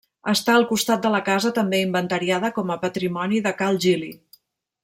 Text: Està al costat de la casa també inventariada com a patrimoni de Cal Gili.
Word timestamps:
Està 0.31 0.53
al 0.59 0.63
costat 0.69 1.03
de 1.03 1.11
la 1.15 1.19
casa 1.27 1.51
també 1.59 1.83
inventariada 1.89 2.51
com 2.59 2.73
a 2.77 2.81
patrimoni 2.87 3.47
de 3.49 3.57
Cal 3.61 3.83
Gili. 3.85 4.13